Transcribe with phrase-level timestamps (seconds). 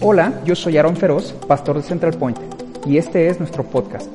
[0.00, 2.38] Hola, yo soy Aaron Feroz, pastor de Central Point,
[2.86, 4.10] y este es nuestro podcast.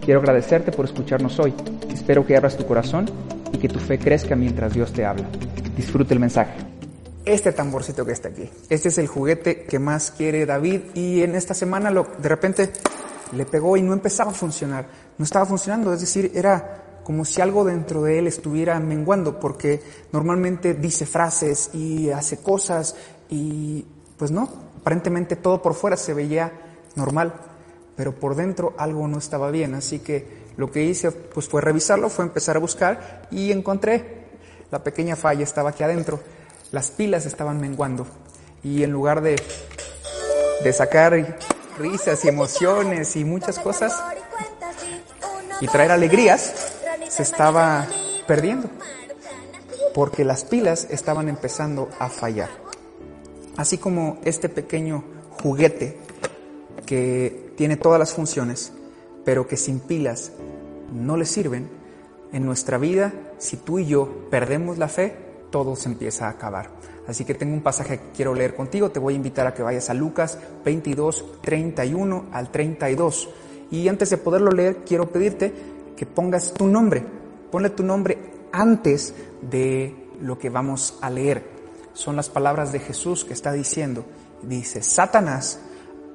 [0.00, 1.52] Quiero agradecerte por escucharnos hoy.
[1.92, 3.06] Espero que abras tu corazón
[3.52, 5.26] y que tu fe crezca mientras Dios te habla.
[5.76, 6.52] Disfrute el mensaje.
[7.24, 11.34] Este tamborcito que está aquí, este es el juguete que más quiere David y en
[11.34, 12.70] esta semana lo, de repente
[13.32, 14.86] le pegó y no empezaba a funcionar.
[15.18, 19.82] No estaba funcionando, es decir, era como si algo dentro de él estuviera menguando porque
[20.12, 22.94] normalmente dice frases y hace cosas
[23.30, 23.84] y
[24.18, 24.48] pues no,
[24.80, 26.52] aparentemente todo por fuera se veía
[26.94, 27.34] normal,
[27.96, 32.08] pero por dentro algo no estaba bien, así que lo que hice pues fue revisarlo,
[32.08, 34.24] fue empezar a buscar y encontré.
[34.70, 36.20] La pequeña falla estaba aquí adentro,
[36.72, 38.06] las pilas estaban menguando
[38.62, 39.40] y en lugar de,
[40.62, 41.38] de sacar
[41.78, 44.02] risas y emociones y muchas cosas
[45.60, 46.52] y traer alegrías,
[47.08, 47.86] se estaba
[48.26, 48.68] perdiendo
[49.94, 52.63] porque las pilas estaban empezando a fallar.
[53.56, 55.04] Así como este pequeño
[55.42, 55.96] juguete
[56.86, 58.72] que tiene todas las funciones,
[59.24, 60.32] pero que sin pilas
[60.92, 61.68] no le sirven,
[62.32, 65.16] en nuestra vida, si tú y yo perdemos la fe,
[65.50, 66.68] todo se empieza a acabar.
[67.06, 69.62] Así que tengo un pasaje que quiero leer contigo, te voy a invitar a que
[69.62, 73.28] vayas a Lucas 22, 31 al 32.
[73.70, 75.52] Y antes de poderlo leer, quiero pedirte
[75.96, 77.04] que pongas tu nombre,
[77.52, 78.18] ponle tu nombre
[78.50, 81.53] antes de lo que vamos a leer
[81.94, 84.04] son las palabras de Jesús que está diciendo.
[84.42, 85.58] Dice, Satanás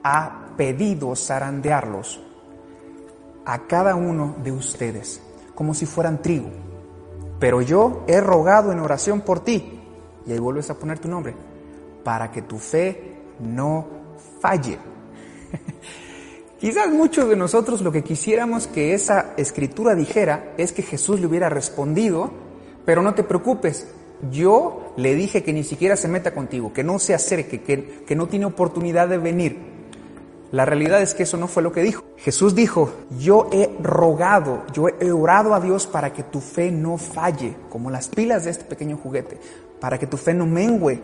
[0.03, 2.21] ha pedido zarandearlos
[3.45, 5.21] a cada uno de ustedes
[5.55, 6.49] como si fueran trigo.
[7.39, 9.79] Pero yo he rogado en oración por ti,
[10.25, 11.33] y ahí vuelves a poner tu nombre,
[12.03, 13.87] para que tu fe no
[14.39, 14.77] falle.
[16.59, 21.27] Quizás muchos de nosotros lo que quisiéramos que esa escritura dijera es que Jesús le
[21.27, 22.31] hubiera respondido,
[22.85, 23.87] pero no te preocupes,
[24.31, 28.15] yo le dije que ni siquiera se meta contigo, que no se acerque, que, que
[28.15, 29.57] no tiene oportunidad de venir.
[30.51, 32.03] La realidad es que eso no fue lo que dijo.
[32.17, 36.97] Jesús dijo, yo he rogado, yo he orado a Dios para que tu fe no
[36.97, 39.39] falle, como las pilas de este pequeño juguete,
[39.79, 41.01] para que tu fe no mengüe,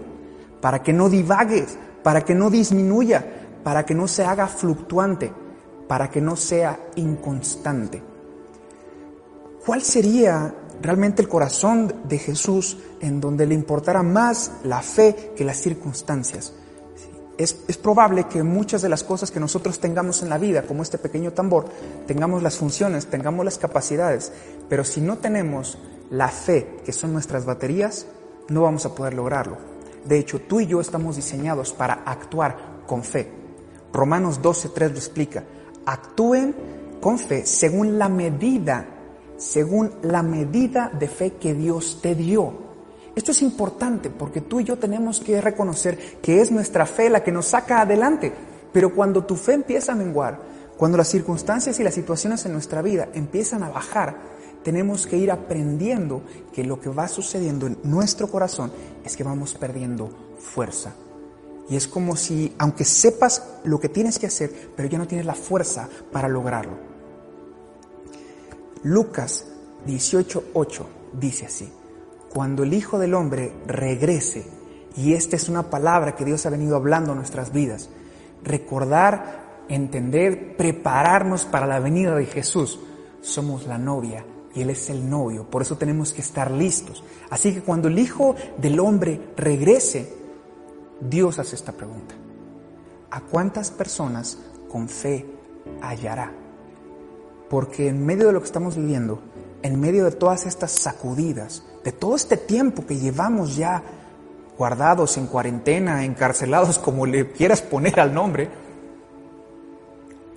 [0.62, 3.24] para que no divagues, para que no disminuya,
[3.64, 5.31] para que no se haga fluctuante,
[5.88, 8.02] para que no sea inconstante.
[9.64, 15.46] ¿Cuál sería realmente el corazón de Jesús en donde le importara más la fe que
[15.46, 16.53] las circunstancias.
[17.38, 20.84] Es, es, probable que muchas de las cosas que nosotros tengamos en la vida, como
[20.84, 21.66] este pequeño tambor,
[22.08, 24.31] tengamos las funciones, tengamos las capacidades,
[24.69, 25.78] pero si no tenemos
[26.09, 28.07] la fe, que son nuestras baterías,
[28.47, 29.57] no vamos a poder lograrlo.
[30.06, 33.30] De hecho, tú y yo estamos diseñados para actuar con fe.
[33.92, 35.44] Romanos 12.3 lo explica.
[35.86, 36.56] Actúen
[37.02, 38.94] con fe según la medida
[39.38, 42.66] según la medida de fe que Dios te dio.
[43.16, 47.23] Esto es importante porque tú y yo tenemos que reconocer que es nuestra fe la
[47.23, 48.34] que nos saca adelante.
[48.74, 50.40] Pero cuando tu fe empieza a menguar,
[50.78, 54.18] cuando las circunstancias y las situaciones en nuestra vida empiezan a bajar,
[54.63, 58.72] tenemos que ir aprendiendo que lo que va sucediendo en nuestro corazón
[59.06, 60.09] es que vamos perdiendo
[60.40, 60.94] fuerza.
[61.69, 65.25] Y es como si, aunque sepas lo que tienes que hacer, pero ya no tienes
[65.25, 66.94] la fuerza para lograrlo.
[68.85, 69.47] Lucas
[69.88, 71.73] 18:8 dice así,
[72.31, 74.46] cuando el Hijo del Hombre regrese,
[74.96, 77.90] y esta es una palabra que Dios ha venido hablando en nuestras vidas,
[78.44, 82.79] recordar, entender, prepararnos para la venida de Jesús.
[83.22, 87.03] Somos la novia y Él es el novio, por eso tenemos que estar listos.
[87.31, 90.13] Así que cuando el Hijo del Hombre regrese,
[91.01, 92.13] Dios hace esta pregunta.
[93.09, 94.38] ¿A cuántas personas
[94.69, 95.25] con fe
[95.81, 96.44] hallará?
[97.56, 99.22] Porque en medio de lo que estamos viviendo,
[99.62, 103.82] en medio de todas estas sacudidas, de todo este tiempo que llevamos ya
[104.58, 108.50] guardados en cuarentena, encarcelados, como le quieras poner al nombre,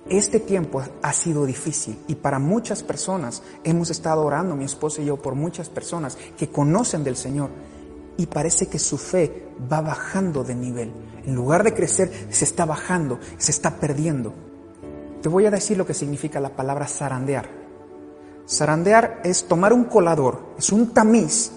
[0.09, 5.06] este tiempo ha sido difícil y para muchas personas hemos estado orando, mi esposa y
[5.06, 7.50] yo, por muchas personas que conocen del Señor
[8.17, 10.93] y parece que su fe va bajando de nivel.
[11.27, 14.48] En lugar de crecer, se está bajando, se está perdiendo.
[15.28, 17.50] Te voy a decir lo que significa la palabra zarandear.
[18.48, 21.52] Zarandear es tomar un colador, es un tamiz,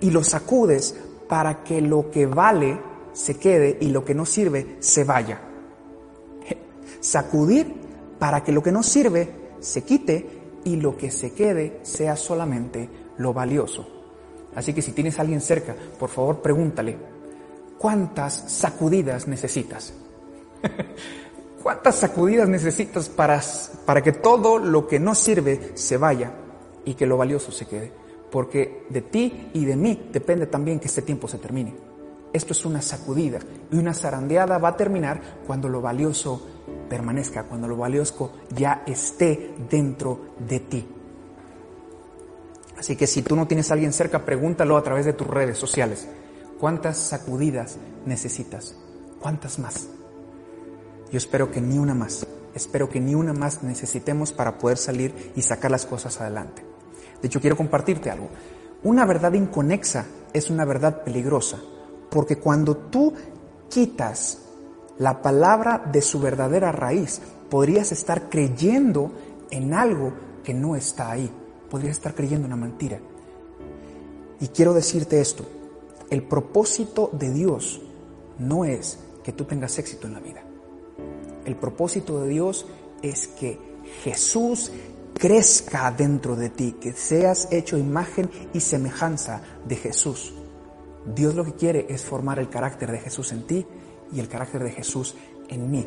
[0.00, 0.96] y lo sacudes
[1.28, 2.80] para que lo que vale
[3.12, 5.40] se quede y lo que no sirve se vaya.
[7.00, 7.72] Sacudir
[8.18, 12.88] para que lo que no sirve se quite y lo que se quede sea solamente
[13.18, 13.86] lo valioso.
[14.56, 16.96] Así que si tienes a alguien cerca, por favor pregúntale,
[17.78, 19.94] ¿cuántas sacudidas necesitas?
[21.62, 23.40] ¿Cuántas sacudidas necesitas para,
[23.86, 26.32] para que todo lo que no sirve se vaya
[26.84, 27.92] y que lo valioso se quede?
[28.30, 31.74] Porque de ti y de mí depende también que este tiempo se termine.
[32.32, 33.38] Esto es una sacudida
[33.70, 36.44] y una zarandeada va a terminar cuando lo valioso
[36.88, 40.88] permanezca, cuando lo valioso ya esté dentro de ti.
[42.76, 45.58] Así que si tú no tienes a alguien cerca, pregúntalo a través de tus redes
[45.58, 46.08] sociales.
[46.58, 48.74] ¿Cuántas sacudidas necesitas?
[49.20, 49.88] ¿Cuántas más?
[51.12, 52.26] Yo espero que ni una más.
[52.54, 56.64] Espero que ni una más necesitemos para poder salir y sacar las cosas adelante.
[57.20, 58.30] De hecho, quiero compartirte algo.
[58.82, 61.60] Una verdad inconexa es una verdad peligrosa,
[62.10, 63.12] porque cuando tú
[63.68, 64.38] quitas
[64.98, 67.20] la palabra de su verdadera raíz,
[67.50, 69.12] podrías estar creyendo
[69.50, 71.30] en algo que no está ahí.
[71.70, 72.98] Podrías estar creyendo en una mentira.
[74.40, 75.44] Y quiero decirte esto,
[76.08, 77.82] el propósito de Dios
[78.38, 80.42] no es que tú tengas éxito en la vida.
[81.44, 82.66] El propósito de Dios
[83.02, 83.58] es que
[84.04, 84.70] Jesús
[85.14, 90.34] crezca dentro de ti, que seas hecho imagen y semejanza de Jesús.
[91.14, 93.66] Dios lo que quiere es formar el carácter de Jesús en ti
[94.12, 95.14] y el carácter de Jesús
[95.48, 95.86] en mí.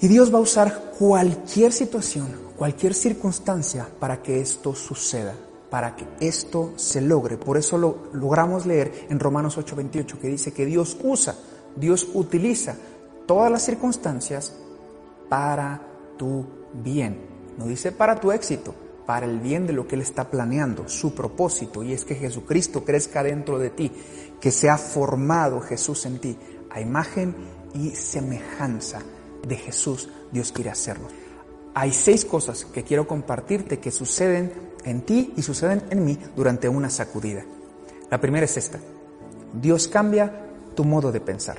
[0.00, 5.34] Y Dios va a usar cualquier situación, cualquier circunstancia para que esto suceda,
[5.70, 7.38] para que esto se logre.
[7.38, 11.34] Por eso lo logramos leer en Romanos 8:28 que dice que Dios usa,
[11.76, 12.76] Dios utiliza
[13.26, 14.54] todas las circunstancias
[15.28, 15.82] para
[16.16, 17.20] tu bien.
[17.58, 18.74] No dice para tu éxito,
[19.06, 22.84] para el bien de lo que Él está planeando, su propósito, y es que Jesucristo
[22.84, 23.92] crezca dentro de ti,
[24.40, 26.36] que sea formado Jesús en ti,
[26.70, 27.34] a imagen
[27.74, 29.00] y semejanza
[29.46, 31.08] de Jesús, Dios quiere hacerlo.
[31.74, 34.52] Hay seis cosas que quiero compartirte que suceden
[34.84, 37.44] en ti y suceden en mí durante una sacudida.
[38.10, 38.78] La primera es esta.
[39.52, 41.58] Dios cambia tu modo de pensar.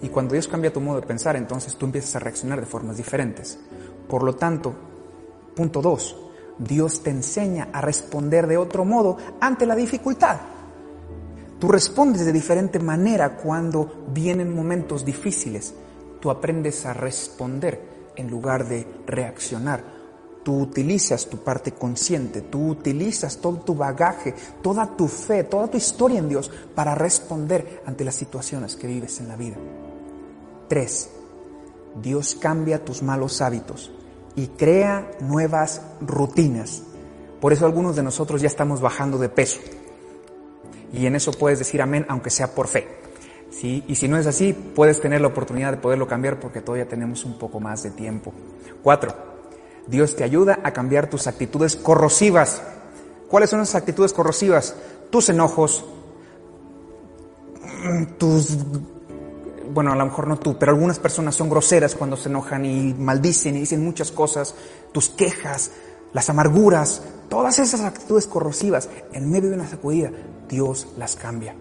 [0.00, 2.96] Y cuando Dios cambia tu modo de pensar, entonces tú empiezas a reaccionar de formas
[2.96, 3.58] diferentes.
[4.08, 4.74] Por lo tanto,
[5.54, 6.16] punto dos,
[6.58, 10.38] Dios te enseña a responder de otro modo ante la dificultad.
[11.58, 15.74] Tú respondes de diferente manera cuando vienen momentos difíciles.
[16.20, 19.98] Tú aprendes a responder en lugar de reaccionar.
[20.44, 25.76] Tú utilizas tu parte consciente, tú utilizas todo tu bagaje, toda tu fe, toda tu
[25.76, 29.56] historia en Dios para responder ante las situaciones que vives en la vida.
[30.68, 31.10] 3.
[32.02, 33.90] Dios cambia tus malos hábitos
[34.36, 36.82] y crea nuevas rutinas.
[37.40, 39.60] Por eso algunos de nosotros ya estamos bajando de peso.
[40.92, 42.86] Y en eso puedes decir amén, aunque sea por fe.
[43.50, 43.82] ¿Sí?
[43.88, 47.24] Y si no es así, puedes tener la oportunidad de poderlo cambiar porque todavía tenemos
[47.24, 48.32] un poco más de tiempo.
[48.82, 49.14] 4.
[49.86, 52.62] Dios te ayuda a cambiar tus actitudes corrosivas.
[53.28, 54.76] ¿Cuáles son esas actitudes corrosivas?
[55.10, 55.84] Tus enojos,
[58.18, 58.58] tus
[59.78, 62.94] bueno, a lo mejor no tú, pero algunas personas son groseras cuando se enojan y
[62.94, 64.56] maldicen y dicen muchas cosas,
[64.90, 65.70] tus quejas,
[66.12, 70.10] las amarguras, todas esas actitudes corrosivas, en medio de una sacudida,
[70.48, 71.54] Dios las cambia.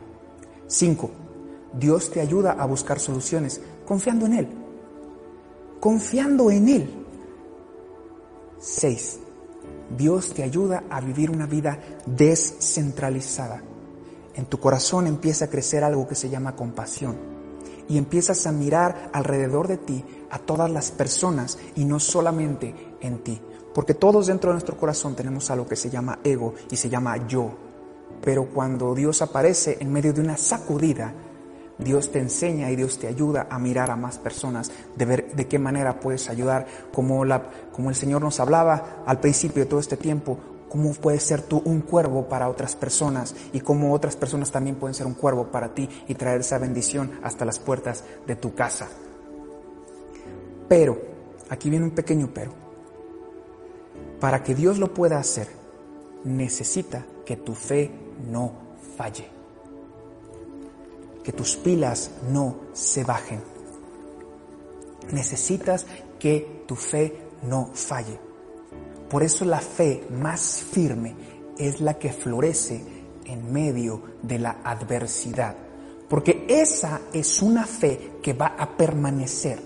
[0.66, 1.12] Cinco,
[1.74, 4.48] Dios te ayuda a buscar soluciones confiando en Él.
[5.80, 7.06] Confiando en Él.
[8.60, 9.20] Seis,
[9.96, 13.62] Dios te ayuda a vivir una vida descentralizada.
[14.34, 17.37] En tu corazón empieza a crecer algo que se llama compasión
[17.88, 23.20] y empiezas a mirar alrededor de ti a todas las personas y no solamente en
[23.20, 23.42] ti.
[23.74, 27.28] Porque todos dentro de nuestro corazón tenemos algo que se llama ego y se llama
[27.28, 27.52] yo.
[28.24, 31.14] Pero cuando Dios aparece en medio de una sacudida,
[31.78, 35.48] Dios te enseña y Dios te ayuda a mirar a más personas, de ver de
[35.48, 39.80] qué manera puedes ayudar, como, la, como el Señor nos hablaba al principio de todo
[39.80, 44.52] este tiempo, cómo puedes ser tú un cuervo para otras personas y cómo otras personas
[44.52, 48.36] también pueden ser un cuervo para ti y traer esa bendición hasta las puertas de
[48.36, 48.88] tu casa.
[50.68, 51.02] Pero,
[51.50, 52.52] aquí viene un pequeño pero.
[54.20, 55.48] Para que Dios lo pueda hacer,
[56.24, 57.92] necesita que tu fe
[58.30, 58.52] no
[58.98, 59.28] falle,
[61.24, 63.42] que tus pilas no se bajen.
[65.12, 65.86] Necesitas
[66.20, 68.27] que tu fe no falle.
[69.10, 71.16] Por eso la fe más firme
[71.58, 72.84] es la que florece
[73.26, 75.56] en medio de la adversidad.
[76.10, 79.60] Porque esa es una fe que va a permanecer.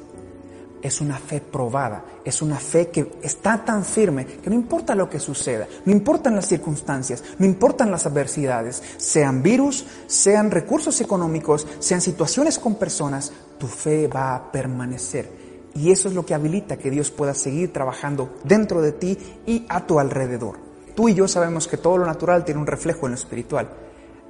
[0.81, 5.07] Es una fe probada, es una fe que está tan firme que no importa lo
[5.07, 11.67] que suceda, no importan las circunstancias, no importan las adversidades, sean virus, sean recursos económicos,
[11.77, 15.40] sean situaciones con personas, tu fe va a permanecer.
[15.73, 19.65] Y eso es lo que habilita que Dios pueda seguir trabajando dentro de ti y
[19.69, 20.57] a tu alrededor.
[20.95, 23.69] Tú y yo sabemos que todo lo natural tiene un reflejo en lo espiritual.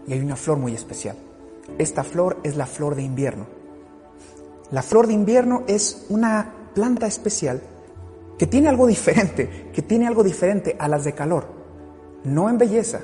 [0.07, 1.15] Y hay una flor muy especial.
[1.77, 3.47] Esta flor es la flor de invierno.
[4.71, 7.61] La flor de invierno es una planta especial
[8.37, 11.45] que tiene algo diferente, que tiene algo diferente a las de calor.
[12.23, 13.01] No en belleza,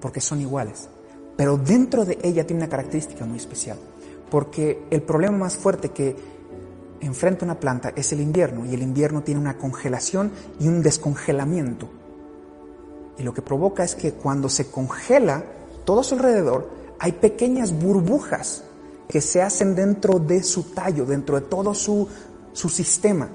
[0.00, 0.88] porque son iguales,
[1.36, 3.78] pero dentro de ella tiene una característica muy especial,
[4.30, 6.14] porque el problema más fuerte que
[7.00, 11.88] enfrenta una planta es el invierno, y el invierno tiene una congelación y un descongelamiento.
[13.18, 15.44] Y lo que provoca es que cuando se congela
[15.84, 18.64] todo a su alrededor, hay pequeñas burbujas
[19.08, 22.08] que se hacen dentro de su tallo, dentro de todo su,
[22.52, 23.28] su sistema,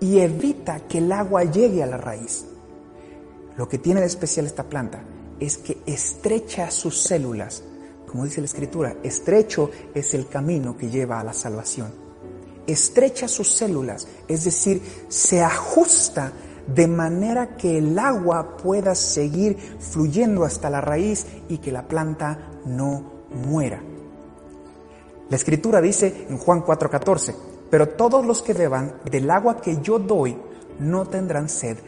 [0.00, 2.44] y evita que el agua llegue a la raíz.
[3.56, 5.02] Lo que tiene de especial esta planta
[5.40, 7.62] es que estrecha sus células.
[8.06, 12.05] Como dice la escritura, estrecho es el camino que lleva a la salvación.
[12.66, 16.32] Estrecha sus células, es decir, se ajusta
[16.66, 22.50] de manera que el agua pueda seguir fluyendo hasta la raíz y que la planta
[22.64, 23.80] no muera.
[25.28, 27.34] La escritura dice en Juan 4:14,
[27.70, 30.36] pero todos los que beban del agua que yo doy
[30.78, 31.78] no tendrán sed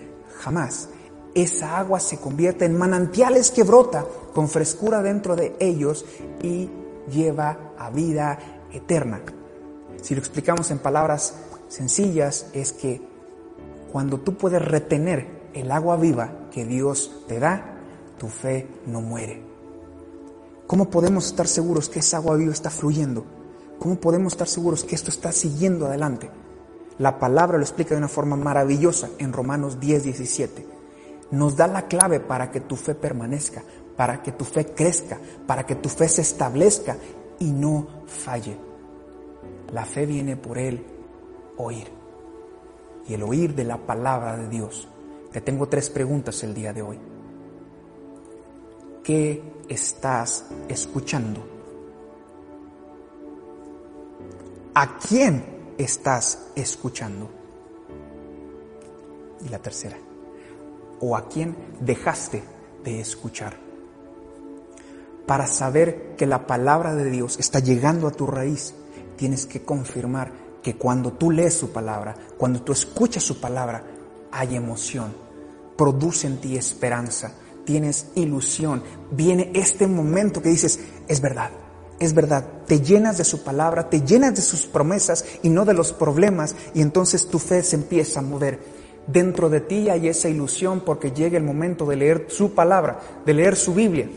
[0.40, 0.88] jamás.
[1.34, 4.04] Esa agua se convierte en manantiales que brota
[4.34, 6.04] con frescura dentro de ellos
[6.42, 6.68] y
[7.10, 8.38] lleva a vida
[8.72, 9.20] eterna.
[10.02, 11.34] Si lo explicamos en palabras
[11.68, 13.00] sencillas, es que
[13.92, 17.78] cuando tú puedes retener el agua viva que Dios te da,
[18.18, 19.42] tu fe no muere.
[20.66, 23.24] ¿Cómo podemos estar seguros que esa agua viva está fluyendo?
[23.78, 26.30] ¿Cómo podemos estar seguros que esto está siguiendo adelante?
[26.98, 30.66] La palabra lo explica de una forma maravillosa en Romanos 10, 17.
[31.30, 33.62] Nos da la clave para que tu fe permanezca,
[33.96, 36.96] para que tu fe crezca, para que tu fe se establezca
[37.38, 38.67] y no falle.
[39.72, 40.84] La fe viene por el
[41.58, 41.88] oír.
[43.06, 44.88] Y el oír de la palabra de Dios.
[45.32, 46.98] Te tengo tres preguntas el día de hoy.
[49.02, 51.42] ¿Qué estás escuchando?
[54.74, 55.44] ¿A quién
[55.76, 57.28] estás escuchando?
[59.44, 59.96] Y la tercera,
[61.00, 62.42] ¿o a quién dejaste
[62.84, 63.56] de escuchar?
[65.26, 68.74] Para saber que la palabra de Dios está llegando a tu raíz,
[69.18, 70.32] tienes que confirmar
[70.62, 73.84] que cuando tú lees su palabra, cuando tú escuchas su palabra,
[74.30, 75.12] hay emoción,
[75.76, 77.34] produce en ti esperanza,
[77.64, 81.50] tienes ilusión, viene este momento que dices, es verdad,
[81.98, 85.74] es verdad, te llenas de su palabra, te llenas de sus promesas y no de
[85.74, 88.60] los problemas y entonces tu fe se empieza a mover.
[89.06, 93.34] Dentro de ti hay esa ilusión porque llega el momento de leer su palabra, de
[93.34, 94.08] leer su Biblia.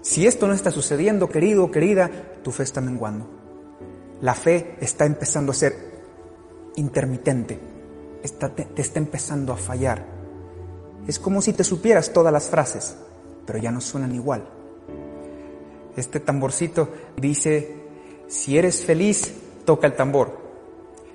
[0.00, 2.10] Si esto no está sucediendo, querido o querida,
[2.42, 3.37] tu fe está menguando.
[4.20, 5.74] La fe está empezando a ser
[6.76, 7.58] intermitente,
[8.74, 10.04] te está empezando a fallar.
[11.06, 12.96] Es como si te supieras todas las frases,
[13.46, 14.58] pero ya no suenan igual
[15.98, 17.74] este tamborcito dice,
[18.28, 19.34] si eres feliz,
[19.64, 20.38] toca el tambor.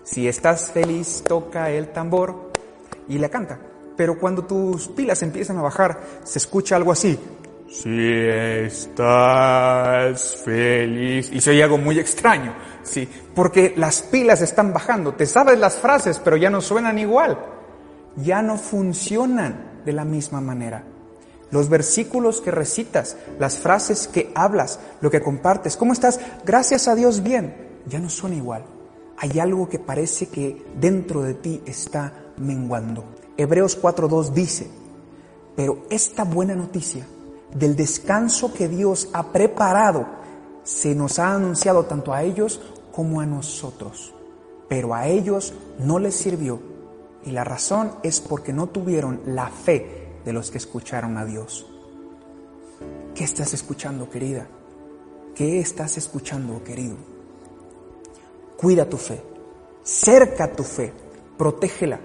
[0.03, 2.51] Si estás feliz, toca el tambor
[3.07, 3.59] y la canta.
[3.95, 7.17] Pero cuando tus pilas empiezan a bajar, se escucha algo así.
[7.73, 8.07] Si
[8.69, 11.31] estás feliz.
[11.33, 12.53] Y se algo muy extraño,
[12.83, 15.15] sí, porque las pilas están bajando.
[15.15, 17.39] Te sabes las frases, pero ya no suenan igual.
[18.15, 20.83] Ya no funcionan de la misma manera
[21.49, 25.77] los versículos que recitas, las frases que hablas, lo que compartes.
[25.77, 26.19] ¿Cómo estás?
[26.43, 27.55] Gracias a Dios bien.
[27.85, 28.65] Ya no suena igual.
[29.17, 33.03] Hay algo que parece que dentro de ti está menguando.
[33.37, 34.67] Hebreos 4.2 dice,
[35.55, 37.05] pero esta buena noticia
[37.55, 40.05] del descanso que Dios ha preparado
[40.63, 44.13] se nos ha anunciado tanto a ellos como a nosotros.
[44.69, 46.59] Pero a ellos no les sirvió
[47.25, 51.65] y la razón es porque no tuvieron la fe de los que escucharon a Dios.
[53.15, 54.47] ¿Qué estás escuchando, querida?
[55.35, 56.95] ¿Qué estás escuchando, querido?
[58.57, 59.21] Cuida tu fe,
[59.83, 60.93] cerca tu fe,
[61.37, 61.99] protégela.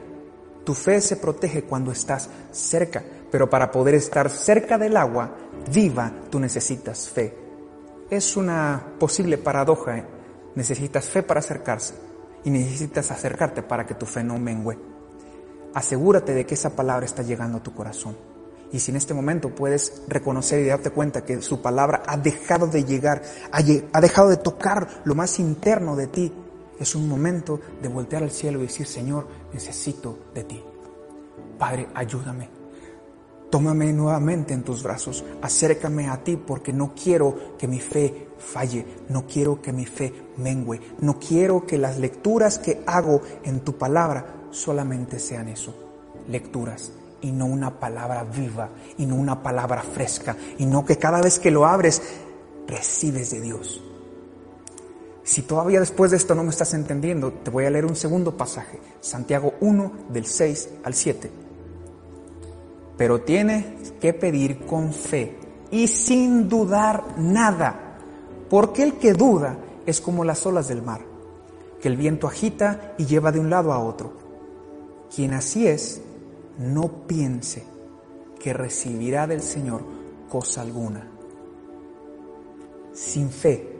[0.69, 5.35] Tu fe se protege cuando estás cerca, pero para poder estar cerca del agua
[5.73, 7.35] viva, tú necesitas fe.
[8.11, 9.97] Es una posible paradoja.
[9.97, 10.05] ¿eh?
[10.57, 11.95] Necesitas fe para acercarse
[12.45, 14.77] y necesitas acercarte para que tu fe no mengüe
[15.73, 18.15] asegúrate de que esa palabra está llegando a tu corazón.
[18.71, 22.67] Y si en este momento puedes reconocer y darte cuenta que su palabra ha dejado
[22.67, 26.33] de llegar, ha dejado de tocar lo más interno de ti,
[26.79, 30.63] es un momento de voltear al cielo y decir, Señor, necesito de ti.
[31.59, 32.59] Padre, ayúdame.
[33.51, 38.85] Tómame nuevamente en tus brazos, acércame a ti porque no quiero que mi fe falle,
[39.09, 43.79] no quiero que mi fe mengüe, no quiero que las lecturas que hago en tu
[43.79, 45.75] palabra solamente sean eso,
[46.29, 46.93] lecturas
[47.23, 48.69] y no una palabra viva
[48.99, 52.03] y no una palabra fresca y no que cada vez que lo abres
[52.67, 53.83] recibes de Dios.
[55.29, 58.35] Si todavía después de esto no me estás entendiendo, te voy a leer un segundo
[58.35, 61.31] pasaje, Santiago 1 del 6 al 7.
[62.97, 65.37] Pero tienes que pedir con fe,
[65.71, 67.99] y sin dudar nada,
[68.49, 71.03] porque el que duda es como las olas del mar,
[71.83, 74.15] que el viento agita y lleva de un lado a otro.
[75.15, 76.01] Quien así es,
[76.59, 77.65] no piense
[78.41, 79.83] que recibirá del Señor
[80.31, 81.07] cosa alguna.
[82.95, 83.78] Sin fe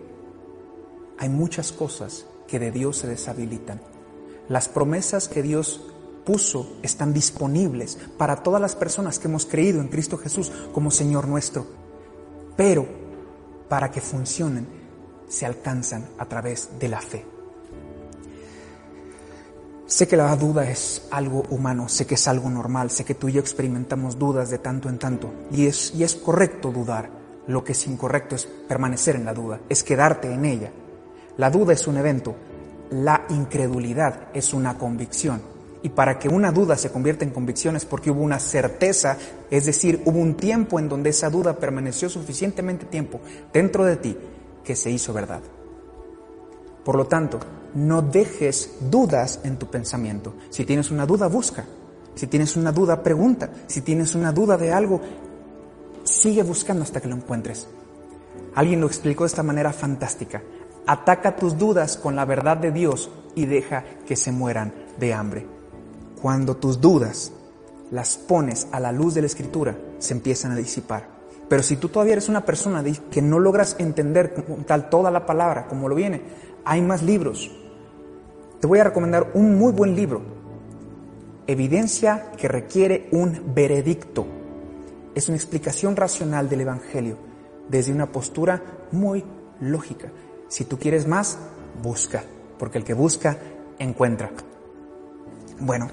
[1.19, 3.81] hay muchas cosas que de Dios se deshabilitan.
[4.49, 5.83] Las promesas que Dios
[6.25, 11.27] puso están disponibles para todas las personas que hemos creído en Cristo Jesús como Señor
[11.27, 11.67] nuestro.
[12.57, 12.87] Pero
[13.69, 14.67] para que funcionen
[15.29, 17.25] se alcanzan a través de la fe.
[19.87, 23.29] Sé que la duda es algo humano, sé que es algo normal, sé que tú
[23.29, 27.11] y yo experimentamos dudas de tanto en tanto y es, y es correcto dudar.
[27.47, 30.71] Lo que es incorrecto es permanecer en la duda, es quedarte en ella.
[31.39, 32.35] La duda es un evento,
[32.91, 35.41] la incredulidad es una convicción.
[35.85, 39.17] Y para que una duda se convierta en convicción es porque hubo una certeza,
[39.49, 43.21] es decir, hubo un tiempo en donde esa duda permaneció suficientemente tiempo
[43.53, 44.17] dentro de ti
[44.65, 45.41] que se hizo verdad.
[46.85, 47.39] Por lo tanto,
[47.73, 50.35] no dejes dudas en tu pensamiento.
[50.51, 51.65] Si tienes una duda, busca.
[52.17, 53.49] Si tienes una duda, pregunta.
[53.69, 55.01] Si tienes una duda de algo,
[56.03, 57.69] sigue buscando hasta que lo encuentres.
[58.57, 60.43] Alguien lo explicó de esta manera fantástica.
[60.89, 65.47] Ataca tus dudas con la verdad de Dios y deja que se mueran de hambre.
[66.23, 67.31] Cuando tus dudas
[67.91, 71.07] las pones a la luz de la Escritura, se empiezan a disipar.
[71.47, 74.35] Pero si tú todavía eres una persona que no logras entender
[74.67, 76.23] tal toda la palabra como lo viene,
[76.65, 77.51] hay más libros.
[78.59, 80.23] Te voy a recomendar un muy buen libro.
[81.47, 84.27] Evidencia que requiere un veredicto.
[85.15, 87.19] Es una explicación racional del Evangelio
[87.69, 89.23] desde una postura muy
[89.61, 90.11] lógica.
[90.49, 91.39] Si tú quieres más,
[91.83, 92.25] busca,
[92.59, 93.39] porque el que busca,
[93.79, 94.31] encuentra.
[95.61, 95.89] Bueno,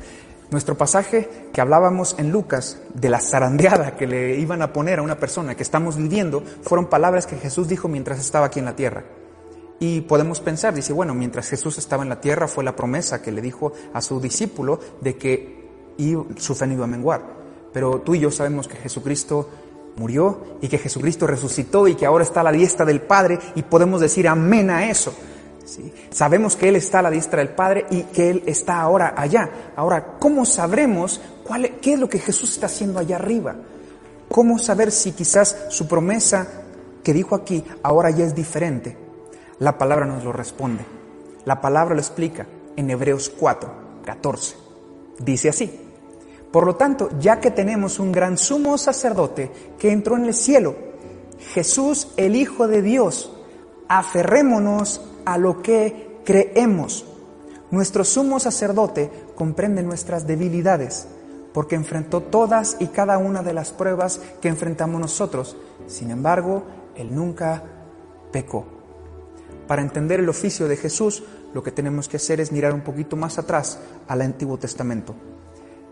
[0.52, 5.02] nuestro pasaje que hablábamos en Lucas de la zarandeada que le iban a poner a
[5.02, 8.76] una persona que estamos viviendo fueron palabras que Jesús dijo mientras estaba aquí en la
[8.76, 9.04] tierra.
[9.80, 13.32] Y podemos pensar, dice, bueno, mientras Jesús estaba en la tierra fue la promesa que
[13.32, 15.66] le dijo a su discípulo de que
[16.38, 17.36] su fe iba a menguar.
[17.74, 19.50] Pero tú y yo sabemos que Jesucristo
[19.98, 23.64] murió y que Jesucristo resucitó y que ahora está a la diestra del Padre y
[23.64, 25.14] podemos decir amén a eso.
[26.12, 29.50] Sabemos que Él está a la diestra del Padre y que Él está ahora allá.
[29.76, 33.56] Ahora, ¿cómo sabremos cuál, qué es lo que Jesús está haciendo allá arriba?
[34.30, 36.48] ¿Cómo saber si quizás su promesa
[37.04, 38.98] que dijo aquí ahora ya es diferente?
[39.60, 40.86] La palabra nos lo responde.
[41.46, 43.72] La palabra lo explica en Hebreos 4,
[44.06, 44.56] 14.
[45.20, 45.85] Dice así.
[46.56, 50.74] Por lo tanto, ya que tenemos un gran sumo sacerdote que entró en el cielo,
[51.54, 53.30] Jesús el Hijo de Dios,
[53.90, 57.06] aferrémonos a lo que creemos.
[57.72, 61.10] Nuestro sumo sacerdote comprende nuestras debilidades,
[61.54, 65.58] porque enfrentó todas y cada una de las pruebas que enfrentamos nosotros.
[65.88, 66.64] Sin embargo,
[66.96, 67.64] Él nunca
[68.32, 68.64] pecó.
[69.68, 71.22] Para entender el oficio de Jesús,
[71.54, 75.16] lo que tenemos que hacer es mirar un poquito más atrás al Antiguo Testamento.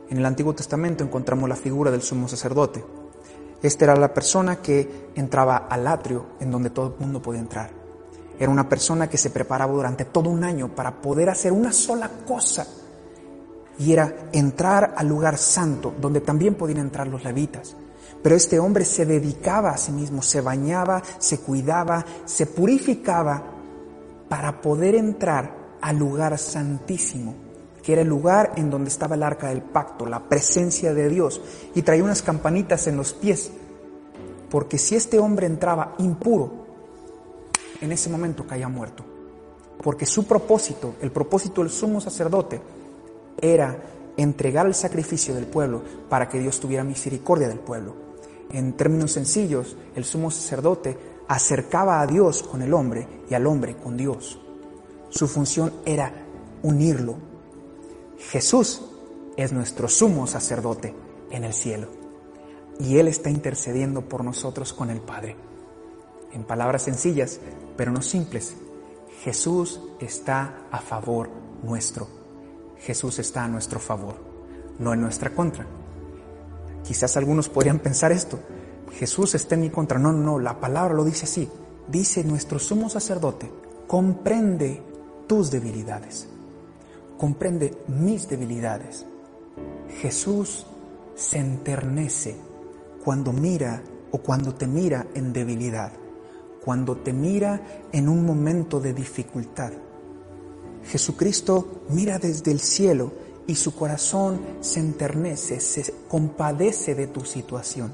[0.09, 2.83] En el Antiguo Testamento encontramos la figura del sumo sacerdote.
[3.61, 7.71] Esta era la persona que entraba al atrio en donde todo el mundo podía entrar.
[8.37, 12.09] Era una persona que se preparaba durante todo un año para poder hacer una sola
[12.27, 12.67] cosa.
[13.79, 17.75] Y era entrar al lugar santo, donde también podían entrar los levitas.
[18.21, 23.43] Pero este hombre se dedicaba a sí mismo, se bañaba, se cuidaba, se purificaba
[24.29, 27.35] para poder entrar al lugar santísimo,
[27.83, 31.41] que era el lugar en donde estaba el arca del pacto, la presencia de Dios,
[31.75, 33.51] y traía unas campanitas en los pies,
[34.49, 36.63] porque si este hombre entraba impuro,
[37.81, 39.03] en ese momento caía muerto,
[39.83, 42.61] porque su propósito, el propósito del sumo sacerdote,
[43.41, 43.77] era
[44.15, 47.95] entregar el sacrificio del pueblo para que Dios tuviera misericordia del pueblo.
[48.51, 53.75] En términos sencillos, el sumo sacerdote acercaba a Dios con el hombre y al hombre
[53.75, 54.39] con Dios.
[55.09, 56.11] Su función era
[56.61, 57.32] unirlo.
[58.31, 58.81] Jesús
[59.37, 60.95] es nuestro sumo sacerdote
[61.31, 61.87] en el cielo
[62.79, 65.35] y Él está intercediendo por nosotros con el Padre.
[66.31, 67.39] En palabras sencillas,
[67.77, 68.55] pero no simples,
[69.23, 71.29] Jesús está a favor
[71.61, 72.07] nuestro.
[72.79, 74.15] Jesús está a nuestro favor,
[74.79, 75.65] no en nuestra contra.
[76.83, 78.39] Quizás algunos podrían pensar esto,
[78.93, 79.99] Jesús está en mi contra.
[79.99, 81.49] No, no, la palabra lo dice así.
[81.87, 83.51] Dice nuestro sumo sacerdote,
[83.87, 84.81] comprende
[85.27, 86.27] tus debilidades,
[87.17, 89.05] comprende mis debilidades.
[90.01, 90.65] Jesús
[91.15, 92.35] se enternece
[93.03, 95.91] cuando mira o cuando te mira en debilidad,
[96.63, 99.71] cuando te mira en un momento de dificultad.
[100.85, 103.11] Jesucristo mira desde el cielo
[103.47, 107.91] y su corazón se enternece, se compadece de tu situación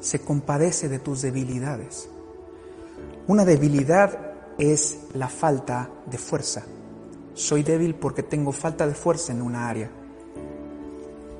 [0.00, 2.08] se compadece de tus debilidades.
[3.26, 4.18] Una debilidad
[4.58, 6.64] es la falta de fuerza.
[7.38, 9.88] Soy débil porque tengo falta de fuerza en una área.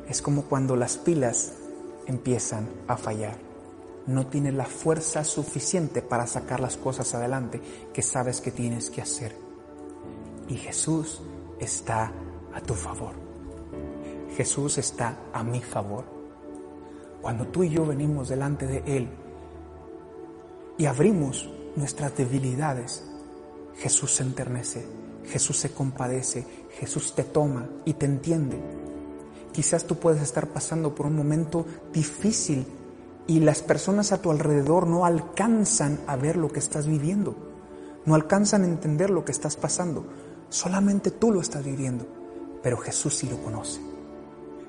[0.09, 1.55] Es como cuando las pilas
[2.07, 3.37] empiezan a fallar.
[4.07, 7.61] No tienes la fuerza suficiente para sacar las cosas adelante
[7.93, 9.35] que sabes que tienes que hacer.
[10.47, 11.21] Y Jesús
[11.59, 12.13] está
[12.55, 13.15] a tu favor.
[14.37, 16.05] Jesús está a mi favor.
[17.21, 19.09] Cuando tú y yo venimos delante de Él
[20.77, 23.03] y abrimos nuestras debilidades,
[23.79, 24.87] Jesús se enternece,
[25.31, 26.45] Jesús se compadece,
[26.79, 28.59] Jesús te toma y te entiende.
[29.53, 32.67] Quizás tú puedes estar pasando por un momento difícil
[33.27, 37.37] y las personas a tu alrededor no alcanzan a ver lo que estás viviendo,
[38.07, 40.07] no alcanzan a entender lo que estás pasando.
[40.49, 42.07] Solamente tú lo estás viviendo,
[42.63, 43.81] pero Jesús sí lo conoce.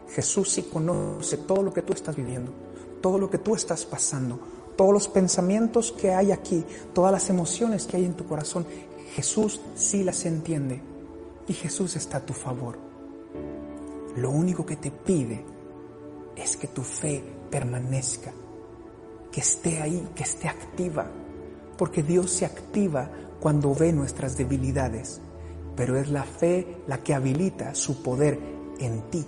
[0.10, 2.52] Jesús sí conoce todo lo que tú estás viviendo,
[3.02, 4.39] todo lo que tú estás pasando,
[4.76, 8.65] todos los pensamientos que hay aquí, todas las emociones que hay en tu corazón.
[9.10, 10.82] Jesús sí las entiende
[11.48, 12.78] y Jesús está a tu favor.
[14.15, 15.43] Lo único que te pide
[16.36, 18.32] es que tu fe permanezca,
[19.32, 21.08] que esté ahí, que esté activa,
[21.78, 25.22] porque Dios se activa cuando ve nuestras debilidades
[25.80, 28.38] pero es la fe la que habilita su poder
[28.80, 29.26] en ti.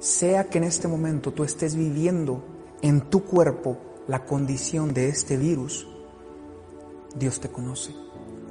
[0.00, 2.42] Sea que en este momento tú estés viviendo
[2.82, 5.86] en tu cuerpo la condición de este virus,
[7.14, 7.94] Dios te conoce.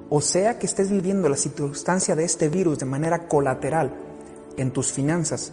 [0.09, 3.91] O sea que estés viviendo la circunstancia de este virus de manera colateral
[4.57, 5.51] en tus finanzas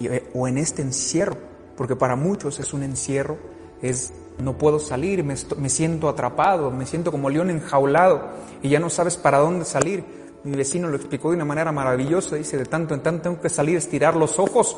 [0.00, 1.36] eh, o en este encierro,
[1.76, 3.38] porque para muchos es un encierro,
[3.80, 8.22] es no puedo salir, me, me, siento atrapado, me siento como león enjaulado
[8.62, 10.04] y ya no sabes para dónde salir.
[10.44, 13.50] Mi vecino lo explicó de una manera maravillosa, dice, de tanto en tanto tengo que
[13.50, 14.76] salir, estirar los ojos,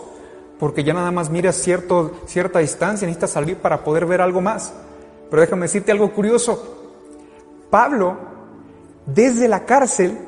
[0.58, 4.72] porque ya nada más miras cierto, cierta distancia, necesitas salir para poder ver algo más.
[5.30, 6.81] Pero déjame decirte algo curioso.
[7.72, 8.18] Pablo,
[9.06, 10.18] desde la cárcel,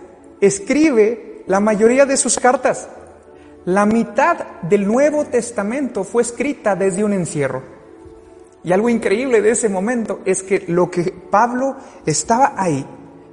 [0.41, 2.89] escribe la mayoría de sus cartas.
[3.67, 7.63] La mitad del Nuevo Testamento fue escrita desde un encierro.
[8.63, 11.77] Y algo increíble de ese momento es que lo que Pablo
[12.07, 12.87] estaba ahí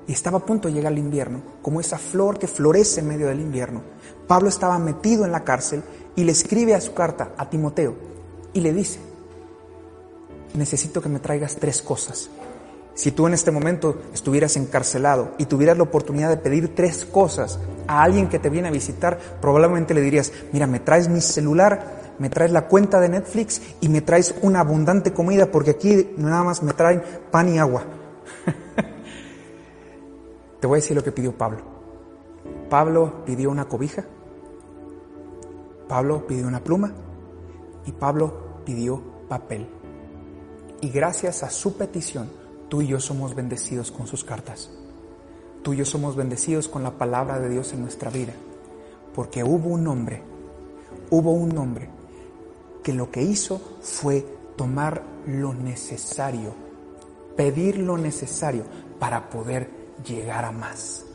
[0.06, 3.28] y estaba a punto de llegar al invierno, como esa flor que florece en medio
[3.28, 3.82] del invierno.
[4.28, 5.84] Pablo estaba metido en la cárcel
[6.18, 7.96] y le escribe a su carta a Timoteo
[8.52, 9.00] y le dice,
[10.54, 12.30] necesito que me traigas tres cosas.
[13.02, 17.58] Si tú en este momento estuvieras encarcelado y tuvieras la oportunidad de pedir tres cosas
[17.88, 22.14] a alguien que te viene a visitar, probablemente le dirías, mira, me traes mi celular,
[22.20, 26.44] me traes la cuenta de Netflix y me traes una abundante comida porque aquí nada
[26.44, 27.86] más me traen pan y agua.
[30.60, 31.64] Te voy a decir lo que pidió Pablo.
[32.70, 34.06] Pablo pidió una cobija,
[35.88, 36.94] Pablo pidió una pluma
[37.84, 39.68] y Pablo pidió papel.
[40.82, 42.41] Y gracias a su petición,
[42.72, 44.70] tú y yo somos bendecidos con sus cartas.
[45.62, 48.32] Tú y yo somos bendecidos con la palabra de Dios en nuestra vida.
[49.14, 50.24] Porque hubo un hombre,
[51.10, 51.90] hubo un hombre
[52.82, 56.54] que lo que hizo fue tomar lo necesario,
[57.36, 58.64] pedir lo necesario
[59.00, 59.70] para poder
[60.08, 61.06] llegar a más.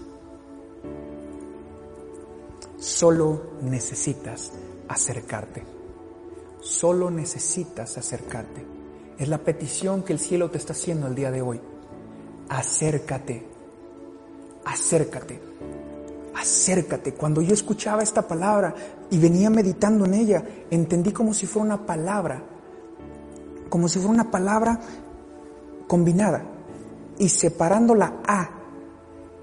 [2.77, 4.53] Solo necesitas
[4.89, 5.65] acercarte.
[6.61, 8.76] Solo necesitas acercarte.
[9.19, 11.61] Es la petición que el cielo te está haciendo el día de hoy.
[12.49, 13.47] Acércate.
[14.65, 15.57] Acércate
[16.37, 17.15] acércate.
[17.15, 18.75] Cuando yo escuchaba esta palabra
[19.11, 22.43] y venía meditando en ella, entendí como si fuera una palabra,
[23.69, 24.81] como si fuera una palabra
[25.87, 26.45] combinada.
[27.19, 28.51] Y separando la A,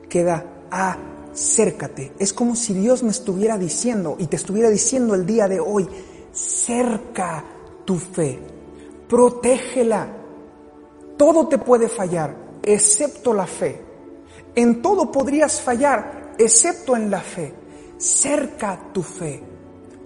[0.07, 2.13] queda acércate.
[2.19, 5.87] Es como si Dios me estuviera diciendo y te estuviera diciendo el día de hoy,
[6.31, 7.43] cerca
[7.85, 8.39] tu fe,
[9.07, 10.07] protégela.
[11.17, 13.81] Todo te puede fallar, excepto la fe.
[14.55, 17.53] En todo podrías fallar, excepto en la fe.
[17.97, 19.41] Cerca tu fe,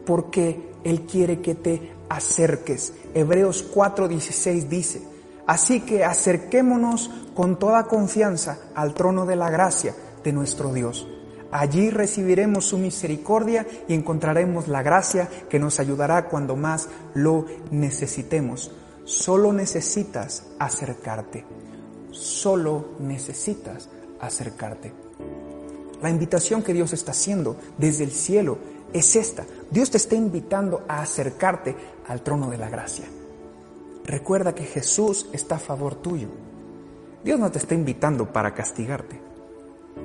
[0.05, 2.93] porque Él quiere que te acerques.
[3.13, 5.01] Hebreos 4:16 dice,
[5.45, 11.07] así que acerquémonos con toda confianza al trono de la gracia de nuestro Dios.
[11.51, 18.71] Allí recibiremos su misericordia y encontraremos la gracia que nos ayudará cuando más lo necesitemos.
[19.07, 21.45] Solo necesitas acercarte.
[22.11, 23.87] Solo necesitas
[24.19, 24.91] acercarte.
[26.01, 28.57] La invitación que Dios está haciendo desde el cielo
[28.91, 29.45] es esta.
[29.71, 31.73] Dios te está invitando a acercarte
[32.05, 33.05] al trono de la gracia.
[34.03, 36.27] Recuerda que Jesús está a favor tuyo.
[37.23, 39.21] Dios no te está invitando para castigarte.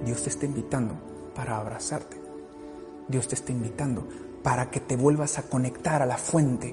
[0.05, 0.95] Dios te está invitando
[1.35, 2.19] para abrazarte.
[3.09, 4.07] Dios te está invitando
[4.45, 6.73] para que te vuelvas a conectar a la fuente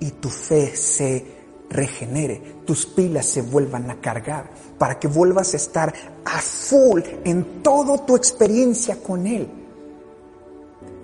[0.00, 1.35] y tu fe se
[1.70, 5.92] regenere, tus pilas se vuelvan a cargar, para que vuelvas a estar
[6.24, 9.48] a full en toda tu experiencia con Él.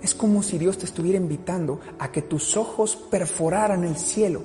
[0.03, 4.43] Es como si Dios te estuviera invitando a que tus ojos perforaran el cielo,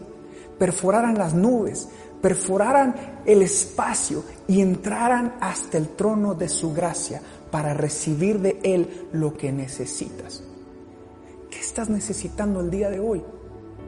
[0.59, 1.89] perforaran las nubes,
[2.21, 9.07] perforaran el espacio y entraran hasta el trono de su gracia para recibir de Él
[9.13, 10.43] lo que necesitas.
[11.49, 13.23] ¿Qué estás necesitando el día de hoy?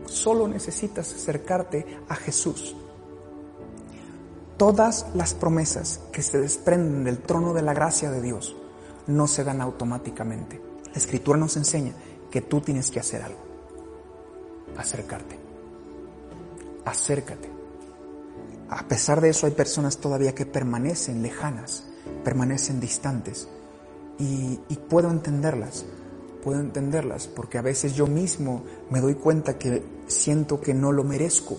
[0.09, 2.75] Solo necesitas acercarte a Jesús.
[4.57, 8.55] Todas las promesas que se desprenden del trono de la gracia de Dios
[9.07, 10.61] no se dan automáticamente.
[10.85, 11.93] La escritura nos enseña
[12.29, 13.39] que tú tienes que hacer algo.
[14.77, 15.37] Acercarte.
[16.85, 17.49] Acércate.
[18.69, 21.85] A pesar de eso hay personas todavía que permanecen lejanas,
[22.23, 23.47] permanecen distantes.
[24.17, 25.85] Y, y puedo entenderlas
[26.43, 31.03] puedo entenderlas, porque a veces yo mismo me doy cuenta que siento que no lo
[31.03, 31.57] merezco,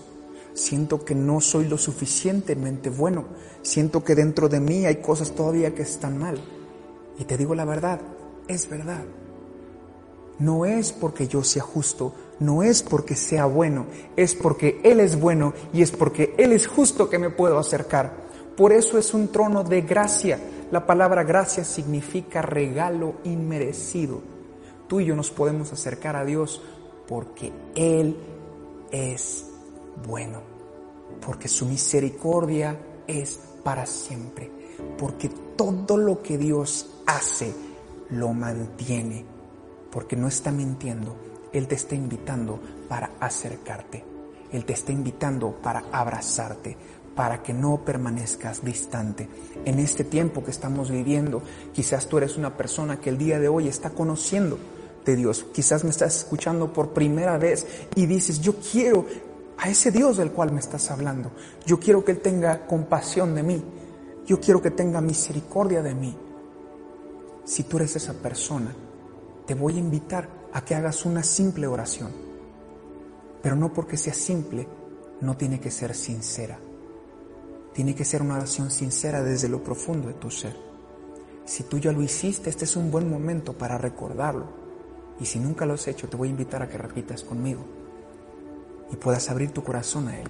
[0.53, 3.25] siento que no soy lo suficientemente bueno,
[3.61, 6.39] siento que dentro de mí hay cosas todavía que están mal.
[7.17, 8.01] Y te digo la verdad,
[8.47, 9.03] es verdad.
[10.39, 15.19] No es porque yo sea justo, no es porque sea bueno, es porque Él es
[15.19, 18.31] bueno y es porque Él es justo que me puedo acercar.
[18.57, 20.39] Por eso es un trono de gracia.
[20.71, 24.30] La palabra gracia significa regalo inmerecido
[24.91, 26.61] tú y yo nos podemos acercar a Dios
[27.07, 28.13] porque Él
[28.91, 29.45] es
[30.05, 30.41] bueno,
[31.25, 32.77] porque su misericordia
[33.07, 34.51] es para siempre,
[34.97, 37.53] porque todo lo que Dios hace
[38.09, 39.23] lo mantiene,
[39.93, 41.15] porque no está mintiendo,
[41.53, 44.03] Él te está invitando para acercarte,
[44.51, 46.75] Él te está invitando para abrazarte,
[47.15, 49.29] para que no permanezcas distante.
[49.63, 53.47] En este tiempo que estamos viviendo, quizás tú eres una persona que el día de
[53.47, 54.59] hoy está conociendo
[55.05, 55.45] de Dios.
[55.53, 59.05] Quizás me estás escuchando por primera vez y dices, yo quiero
[59.57, 61.31] a ese Dios del cual me estás hablando.
[61.65, 63.63] Yo quiero que Él tenga compasión de mí.
[64.25, 66.17] Yo quiero que tenga misericordia de mí.
[67.43, 68.73] Si tú eres esa persona,
[69.45, 72.11] te voy a invitar a que hagas una simple oración.
[73.41, 74.67] Pero no porque sea simple,
[75.21, 76.59] no tiene que ser sincera.
[77.73, 80.55] Tiene que ser una oración sincera desde lo profundo de tu ser.
[81.45, 84.60] Si tú ya lo hiciste, este es un buen momento para recordarlo
[85.19, 87.61] y si nunca lo has hecho, te voy a invitar a que repitas conmigo
[88.91, 90.27] y puedas abrir tu corazón a Él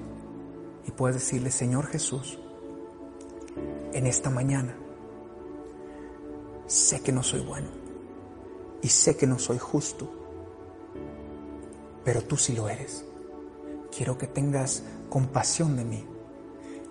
[0.87, 2.39] y puedas decirle, Señor Jesús,
[3.93, 4.75] en esta mañana
[6.67, 7.69] sé que no soy bueno
[8.81, 10.09] y sé que no soy justo,
[12.03, 13.05] pero tú sí lo eres.
[13.95, 16.05] Quiero que tengas compasión de mí.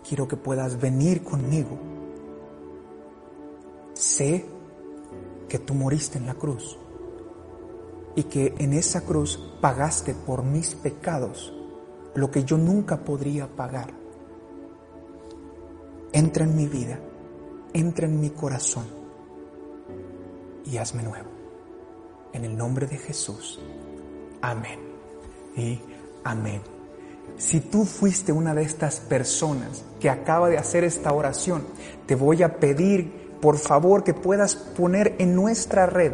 [0.06, 1.78] Quiero que puedas venir conmigo.
[3.94, 4.44] Sé
[5.48, 6.78] que tú moriste en la cruz
[8.20, 11.54] y que en esa cruz pagaste por mis pecados
[12.14, 13.94] lo que yo nunca podría pagar.
[16.12, 16.98] Entra en mi vida,
[17.72, 18.84] entra en mi corazón
[20.66, 21.30] y hazme nuevo.
[22.34, 23.58] En el nombre de Jesús.
[24.42, 24.80] Amén.
[25.56, 25.80] Y
[26.22, 26.60] amén.
[27.38, 31.64] Si tú fuiste una de estas personas que acaba de hacer esta oración,
[32.04, 36.12] te voy a pedir, por favor, que puedas poner en nuestra red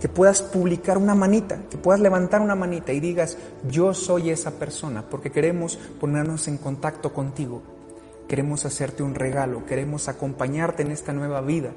[0.00, 3.36] que puedas publicar una manita, que puedas levantar una manita y digas,
[3.68, 7.62] yo soy esa persona, porque queremos ponernos en contacto contigo,
[8.28, 11.70] queremos hacerte un regalo, queremos acompañarte en esta nueva vida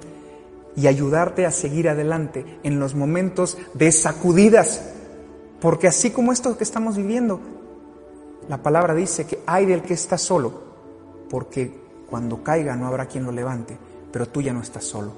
[0.76, 4.82] y ayudarte a seguir adelante en los momentos de sacudidas,
[5.60, 7.40] porque así como esto que estamos viviendo,
[8.48, 10.72] la palabra dice que hay del que está solo,
[11.30, 11.72] porque
[12.10, 13.78] cuando caiga no habrá quien lo levante,
[14.12, 15.14] pero tú ya no estás solo,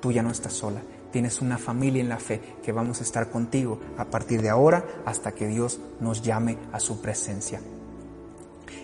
[0.00, 0.80] tú ya no estás sola
[1.12, 4.84] tienes una familia en la fe que vamos a estar contigo a partir de ahora
[5.04, 7.60] hasta que Dios nos llame a su presencia.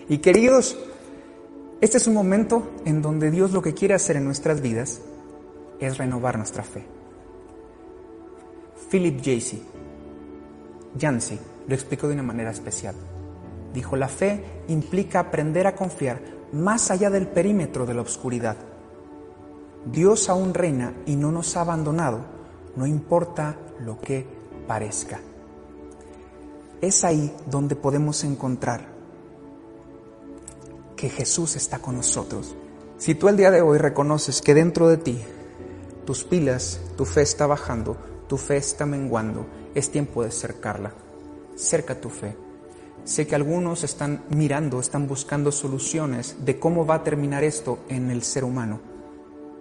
[0.07, 0.77] Y queridos,
[1.81, 5.01] este es un momento en donde Dios lo que quiere hacer en nuestras vidas
[5.79, 6.85] es renovar nuestra fe.
[8.89, 9.63] Philip Yancey,
[10.95, 12.95] Yancey lo explicó de una manera especial.
[13.73, 18.57] Dijo, la fe implica aprender a confiar más allá del perímetro de la oscuridad
[19.85, 22.19] Dios aún reina y no nos ha abandonado,
[22.75, 24.25] no importa lo que
[24.67, 25.21] parezca.
[26.81, 28.87] Es ahí donde podemos encontrar
[30.97, 32.55] que Jesús está con nosotros.
[32.97, 35.21] Si tú el día de hoy reconoces que dentro de ti
[36.05, 37.95] tus pilas, tu fe está bajando,
[38.27, 40.93] tu fe está menguando, es tiempo de cercarla.
[41.55, 42.35] Cerca tu fe.
[43.05, 48.11] Sé que algunos están mirando, están buscando soluciones de cómo va a terminar esto en
[48.11, 48.88] el ser humano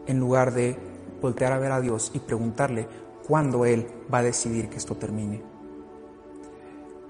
[0.09, 0.77] en lugar de
[1.23, 2.89] voltear a ver a Dios y preguntarle
[3.27, 5.43] cuándo Él va a decidir que esto termine.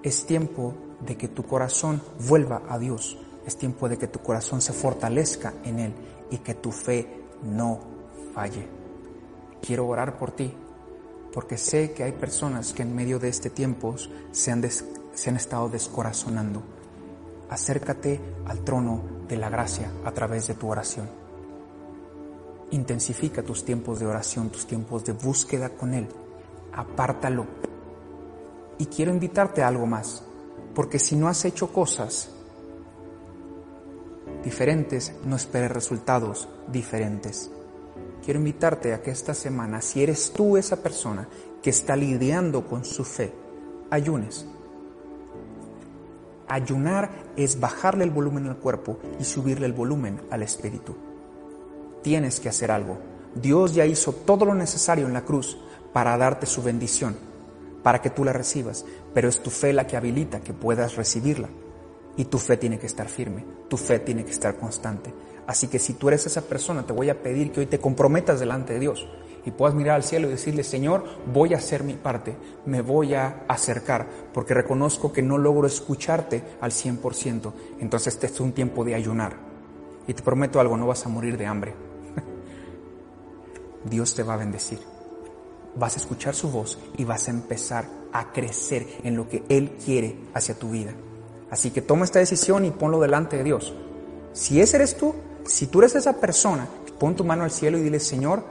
[0.03, 3.19] Es tiempo de que tu corazón vuelva a Dios.
[3.47, 5.95] Es tiempo de que tu corazón se fortalezca en Él
[6.31, 7.81] y que tu fe no
[8.35, 8.69] falle.
[9.63, 10.53] Quiero orar por ti,
[11.33, 13.95] porque sé que hay personas que en medio de este tiempo
[14.31, 16.63] se han, se han estado descorazonando.
[17.49, 21.18] Acércate al trono de la gracia a través de tu oración.
[22.71, 26.07] Intensifica tus tiempos de oración, tus tiempos de búsqueda con Él.
[26.73, 27.47] Apártalo.
[28.79, 30.23] Y quiero invitarte a algo más,
[30.75, 32.31] porque si no has hecho cosas
[34.45, 37.51] diferentes, no esperes resultados diferentes.
[38.25, 41.29] Quiero invitarte a que esta semana, si eres tú esa persona
[41.63, 43.33] que está lidiando con su fe,
[43.91, 44.47] ayunes.
[46.47, 51.08] Ayunar es bajarle el volumen al cuerpo y subirle el volumen al espíritu.
[52.03, 52.99] Tienes que hacer algo.
[53.35, 55.59] Dios ya hizo todo lo necesario en la cruz
[55.93, 57.17] para darte su bendición,
[57.83, 58.85] para que tú la recibas,
[59.15, 61.49] pero es tu fe la que habilita que puedas recibirla.
[62.17, 65.13] Y tu fe tiene que estar firme, tu fe tiene que estar constante.
[65.47, 68.41] Así que si tú eres esa persona, te voy a pedir que hoy te comprometas
[68.41, 69.07] delante de Dios
[69.45, 73.15] y puedas mirar al cielo y decirle, Señor, voy a hacer mi parte, me voy
[73.15, 77.53] a acercar, porque reconozco que no logro escucharte al 100%.
[77.81, 79.37] Entonces este es un tiempo de ayunar.
[80.07, 81.88] Y te prometo algo, no vas a morir de hambre.
[83.85, 84.81] Dios te va a bendecir.
[85.75, 89.77] Vas a escuchar su voz y vas a empezar a crecer en lo que Él
[89.85, 90.93] quiere hacia tu vida.
[91.51, 93.73] Así que toma esta decisión y ponlo delante de Dios.
[94.33, 95.14] Si ese eres tú,
[95.45, 98.45] si tú eres esa persona, pon tu mano al cielo y dile, Señor,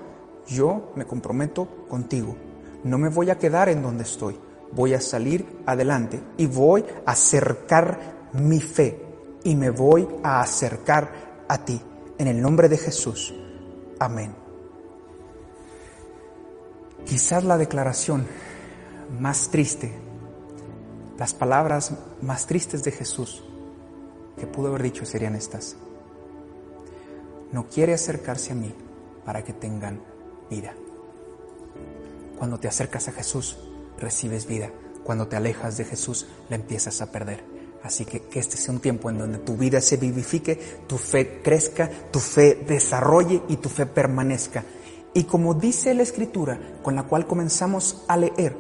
[0.48, 2.36] yo me comprometo contigo.
[2.84, 4.40] No me voy a quedar en donde estoy.
[4.72, 9.02] Voy a salir adelante y voy a acercar mi fe
[9.44, 11.82] y me voy a acercar a ti.
[12.18, 13.34] En el nombre de Jesús.
[14.00, 14.47] Amén.
[17.08, 18.28] Quizás la declaración
[19.20, 20.08] más triste
[21.18, 23.44] las palabras más tristes de Jesús
[24.38, 25.76] que pudo haber dicho serían estas.
[27.52, 28.74] No quiere acercarse a mí
[29.26, 30.00] para que tengan
[30.50, 30.74] vida.
[32.38, 33.58] Cuando te acercas a Jesús,
[34.00, 34.70] recibes vida.
[35.04, 37.44] Cuando te alejas de Jesús, la empiezas a perder.
[37.82, 40.56] Así que que este sea un tiempo en donde tu vida se vivifique,
[40.88, 44.64] tu fe crezca, tu fe desarrolle y tu fe permanezca.
[45.14, 48.56] Y como dice la escritura con la cual comenzamos a leer,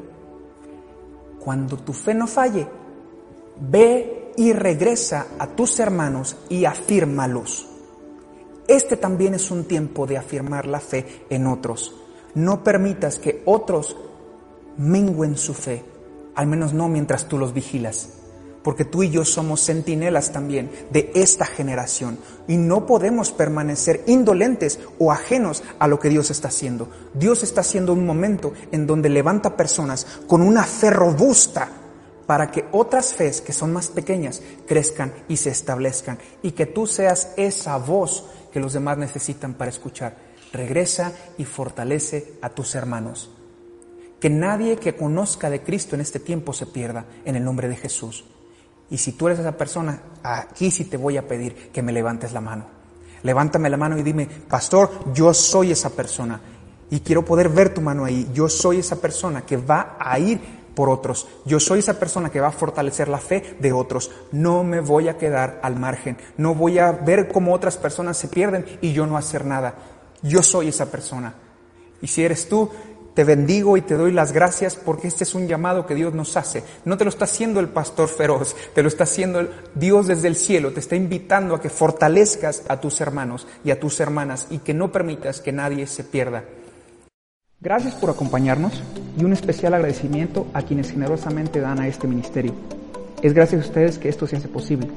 [1.39, 2.67] cuando tu fe no falle,
[3.59, 7.67] ve y regresa a tus hermanos y afírmalos.
[8.67, 11.95] Este también es un tiempo de afirmar la fe en otros.
[12.35, 13.95] No permitas que otros
[14.77, 15.85] menguen su fe,
[16.35, 18.16] al menos no mientras tú los vigilas
[18.67, 24.77] porque tú y yo somos centinelas también de esta generación y no podemos permanecer indolentes
[24.99, 26.89] o ajenos a lo que Dios está haciendo.
[27.13, 31.69] Dios está haciendo un momento en donde levanta personas con una fe robusta
[32.25, 36.87] para que otras fes que son más pequeñas crezcan y se establezcan y que tú
[36.87, 40.17] seas esa voz que los demás necesitan para escuchar.
[40.51, 43.29] Regresa y fortalece a tus hermanos.
[44.19, 47.77] Que nadie que conozca de Cristo en este tiempo se pierda en el nombre de
[47.77, 48.25] Jesús.
[48.89, 52.33] Y si tú eres esa persona, aquí sí te voy a pedir que me levantes
[52.33, 52.65] la mano.
[53.23, 56.39] Levántame la mano y dime, pastor, yo soy esa persona.
[56.89, 58.29] Y quiero poder ver tu mano ahí.
[58.33, 60.39] Yo soy esa persona que va a ir
[60.73, 61.27] por otros.
[61.43, 64.11] Yo soy esa persona que va a fortalecer la fe de otros.
[64.31, 66.17] No me voy a quedar al margen.
[66.37, 69.73] No voy a ver cómo otras personas se pierden y yo no hacer nada.
[70.21, 71.33] Yo soy esa persona.
[72.01, 72.69] Y si eres tú,
[73.17, 76.37] te bendigo y te doy las gracias porque este es un llamado que Dios nos
[76.37, 76.63] hace.
[76.85, 80.35] No te lo está haciendo el pastor feroz, te lo está haciendo Dios desde el
[80.35, 80.71] cielo.
[80.71, 84.75] Te está invitando a que fortalezcas a tus hermanos y a tus hermanas y que
[84.75, 86.43] no permitas que nadie se pierda.
[87.59, 88.83] Gracias por acompañarnos
[89.17, 92.53] y un especial agradecimiento a quienes generosamente dan a este ministerio.
[93.23, 94.89] Es gracias a ustedes que esto se hace posible.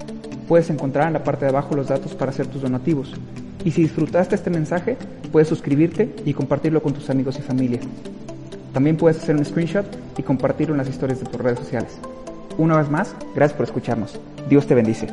[0.50, 3.14] Puedes encontrar en la parte de abajo los datos para hacer tus donativos.
[3.64, 4.96] Y si disfrutaste este mensaje,
[5.30, 7.78] puedes suscribirte y compartirlo con tus amigos y familia.
[8.72, 9.86] También puedes hacer un screenshot
[10.18, 11.96] y compartirlo en las historias de tus redes sociales.
[12.58, 14.18] Una vez más, gracias por escucharnos.
[14.48, 15.06] Dios te bendice.